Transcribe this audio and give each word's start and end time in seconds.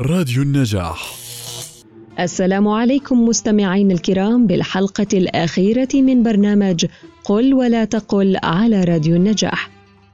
راديو 0.00 0.42
النجاح 0.42 1.14
السلام 2.20 2.68
عليكم 2.68 3.24
مستمعين 3.24 3.90
الكرام 3.90 4.46
بالحلقة 4.46 5.06
الأخيرة 5.12 5.88
من 5.94 6.22
برنامج 6.22 6.86
قل 7.24 7.54
ولا 7.54 7.84
تقل 7.84 8.36
على 8.42 8.84
راديو 8.84 9.16
النجاح. 9.16 9.70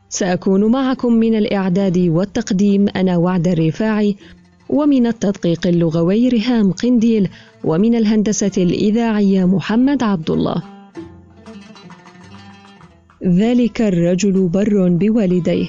سأكون 0.08 0.64
معكم 0.64 1.12
من 1.12 1.34
الإعداد 1.34 1.98
والتقديم 1.98 2.86
أنا 2.96 3.16
وعد 3.16 3.48
الرفاعي 3.48 4.16
ومن 4.68 5.06
التدقيق 5.06 5.66
اللغوي 5.66 6.28
رهام 6.28 6.72
قنديل 6.72 7.28
ومن 7.64 7.94
الهندسة 7.94 8.62
الإذاعية 8.62 9.44
محمد 9.44 10.02
عبد 10.02 10.30
الله. 10.30 10.62
ذلك 13.24 13.82
الرجل 13.82 14.48
بر 14.48 14.88
بوالديه 14.88 15.68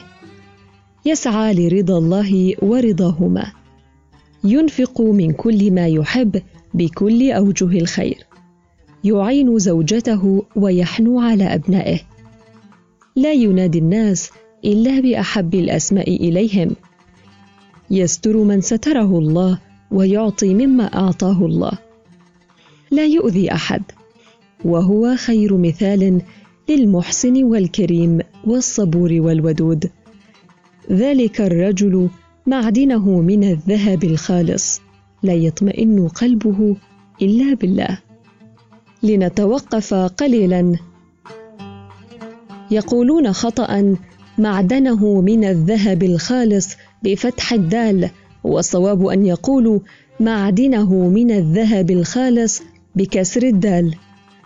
يسعى 1.06 1.54
لرضا 1.54 1.98
الله 1.98 2.56
ورضاهما 2.62 3.61
ينفق 4.44 5.02
من 5.02 5.32
كل 5.32 5.72
ما 5.72 5.88
يحب 5.88 6.42
بكل 6.74 7.32
أوجه 7.32 7.80
الخير. 7.80 8.18
يعين 9.04 9.60
زوجته 9.60 10.46
ويحنو 10.56 11.20
على 11.20 11.44
أبنائه. 11.44 12.00
لا 13.16 13.32
ينادي 13.32 13.80
الناس 13.80 14.30
إلا 14.66 15.00
بأحب 15.00 15.56
الأسماء 15.56 16.16
إليهم. 16.16 16.76
يستر 17.92 18.38
من 18.38 18.62
ستره 18.62 19.20
الله 19.20 19.60
ويعطي 19.92 20.54
مما 20.54 20.84
أعطاه 20.84 21.46
الله. 21.46 21.72
لا 22.92 23.06
يؤذي 23.06 23.52
أحد. 23.52 23.82
وهو 24.66 25.16
خير 25.16 25.58
مثال 25.58 26.22
للمحسن 26.70 27.44
والكريم 27.44 28.20
والصبور 28.48 29.14
والودود. 29.14 29.90
ذلك 30.92 31.42
الرجل 31.42 32.10
معدنه 32.46 33.22
من 33.22 33.44
الذهب 33.44 34.04
الخالص. 34.04 34.82
لا 35.24 35.34
يطمئن 35.34 36.08
قلبه 36.08 36.76
إلا 37.22 37.54
بالله. 37.54 37.98
لنتوقف 39.04 39.94
قليلا. 39.94 40.76
يقولون 42.72 43.34
خطا 43.34 43.96
معدنه 44.38 45.22
من 45.22 45.44
الذهب 45.44 46.04
الخالص 46.04 46.68
بفتح 47.04 47.54
الدال. 47.54 48.10
والصواب 48.44 49.06
أن 49.06 49.26
يقولوا 49.26 49.80
معدنه 50.20 50.94
من 51.10 51.32
الذهب 51.32 51.92
الخالص 51.92 52.62
بكسر 52.96 53.44
الدال. 53.44 53.96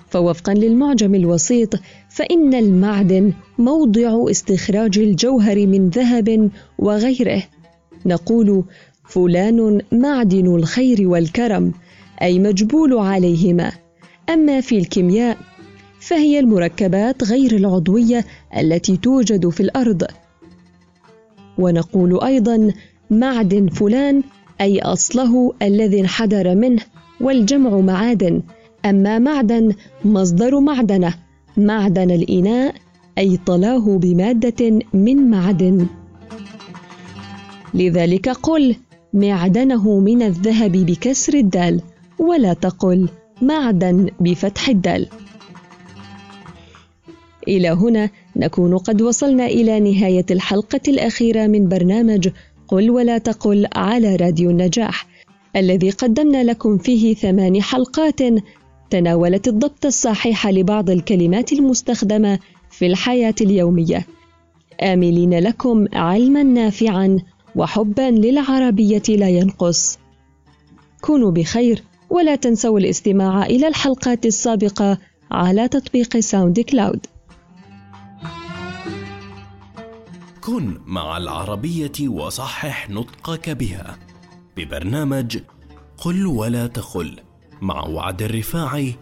فوفقا 0.10 0.54
للمعجم 0.54 1.16
الوسيط 1.16 1.70
فإن 2.10 2.54
المعدن 2.54 3.34
موضع 3.58 4.32
استخراج 4.32 5.00
الجوهر 5.00 5.68
من 5.68 5.90
ذهب 5.90 6.50
وغيره. 6.80 7.44
نقول 8.06 8.64
فلان 9.04 9.82
معدن 9.92 10.56
الخير 10.56 11.08
والكرم 11.08 11.72
أي 12.22 12.40
مجبول 12.40 12.98
عليهما. 12.98 13.72
أما 14.30 14.62
في 14.62 14.78
الكيمياء 14.78 15.38
فهي 16.00 16.40
المركبات 16.40 17.24
غير 17.24 17.56
العضوية 17.56 18.26
التي 18.58 18.98
توجد 18.98 19.50
في 19.50 19.60
الأرض. 19.60 20.04
ونقول 21.58 22.24
أيضا 22.24 22.74
معدن 23.10 23.68
فلان 23.68 24.24
أي 24.62 24.82
أصله 24.82 25.54
الذي 25.62 26.02
انحدر 26.02 26.56
منه 26.56 26.82
والجمع 27.22 27.78
معادن. 27.80 28.42
أما 28.86 29.20
معدن 29.20 29.74
مصدر 30.06 30.60
معدنة 30.60 31.14
معدن 31.58 32.12
الإناء 32.12 32.76
أي 33.18 33.38
طلاه 33.46 33.98
بمادة 33.98 34.80
من 34.94 35.30
معدن. 35.30 35.88
لذلك 37.76 38.30
قل 38.30 38.76
معدنه 39.14 40.00
من 40.00 40.22
الذهب 40.22 40.72
بكسر 40.72 41.34
الدال 41.34 41.82
ولا 42.20 42.54
تقل 42.54 43.10
معدن 43.42 44.10
بفتح 44.20 44.70
الدال. 44.70 45.08
إلى 47.48 47.70
هنا 47.70 48.10
نكون 48.36 48.78
قد 48.78 49.02
وصلنا 49.02 49.46
إلى 49.46 49.80
نهاية 49.80 50.26
الحلقة 50.32 50.82
الأخيرة 50.88 51.48
من 51.48 51.68
برنامج 51.70 52.30
قل 52.68 52.90
ولا 52.90 53.18
تقل 53.18 53.68
على 53.76 54.16
راديو 54.16 54.50
النجاح 54.50 55.08
الذي 55.56 55.90
قدمنا 55.90 56.44
لكم 56.44 56.78
فيه 56.78 57.16
ثمان 57.16 57.62
حلقات 57.62 58.20
تناولت 58.90 59.48
الضبط 59.48 59.86
الصحيح 59.86 60.48
لبعض 60.48 60.90
الكلمات 60.90 61.54
المستخدمة 61.54 62.40
في 62.72 62.86
الحياة 62.86 63.36
اليومية. 63.42 64.06
آملين 64.84 65.40
لكم 65.40 65.86
علما 65.94 66.44
نافعا 66.44 67.20
وحبا 67.56 68.12
للعربية 68.12 69.04
لا 69.10 69.30
ينقص. 69.30 70.00
كونوا 71.02 71.32
بخير 71.32 71.84
ولا 72.10 72.36
تنسوا 72.36 72.80
الاستماع 72.80 73.46
إلى 73.46 73.68
الحلقات 73.68 74.26
السابقة 74.26 74.98
على 75.32 75.68
تطبيق 75.68 76.20
SoundCloud 76.20 77.06
كن 80.42 80.78
مع 80.86 81.18
العربية 81.18 82.08
وصحح 82.08 82.90
نطقك 82.90 83.50
بها. 83.50 83.98
ببرنامج 84.58 85.38
قل 85.98 86.26
ولا 86.26 86.68
تقل 86.68 87.20
مع 87.62 87.88
وعد 87.88 88.22
الرفاعي 88.22 88.96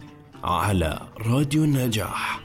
على 0.44 1.00
راديو 1.26 1.64
النجاح. 1.64 2.43